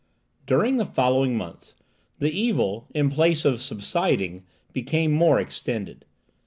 [0.47, 1.75] During the following months
[2.17, 4.43] the evil, in place of subsiding,
[4.73, 6.05] became more extended.